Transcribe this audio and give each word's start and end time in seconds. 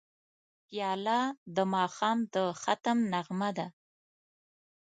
پیاله 0.67 1.19
د 1.55 1.57
ماښام 1.73 2.17
د 2.33 2.35
ختم 2.61 2.97
نغمه 3.11 3.49
ده. 3.57 3.67